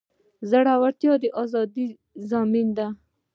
[0.49, 1.87] زړورتیا د ازادۍ
[2.29, 2.87] ضامن دی.